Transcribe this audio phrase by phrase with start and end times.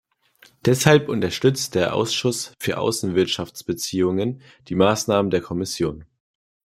[0.65, 6.05] Deshalb unterstützt der Ausschuss für Außenwirtschaftsbeziehungen die Maßnahmen der Kommission.